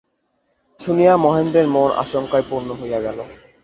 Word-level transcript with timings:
শুনিয়া 0.79 1.13
মহেন্দ্রের 1.17 1.67
মন 1.67 1.89
আশঙ্কায় 2.03 2.45
পূর্ণ 2.49 2.69
হইয়া 2.79 2.99
গেল। 3.01 3.17